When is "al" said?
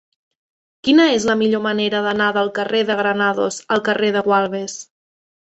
3.77-3.85